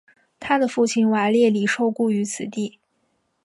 [0.39, 2.79] 他的父亲瓦列里受雇于此地。